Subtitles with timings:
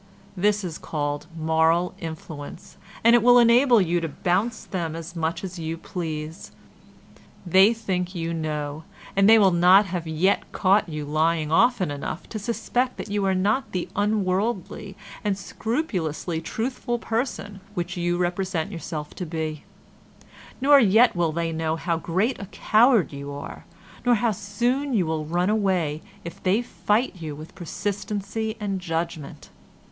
[0.35, 5.43] This is called moral influence, and it will enable you to bounce them as much
[5.43, 6.49] as you please.
[7.45, 8.83] They think you know
[9.15, 13.23] and they will not have yet caught you lying often enough to suspect that you
[13.27, 19.65] are not the unworldly and scrupulously truthful person which you represent yourself to be;
[20.59, 23.65] nor yet will they know how great a coward you are,
[24.03, 29.51] nor how soon you will run away, if they fight you with persistency and judgement.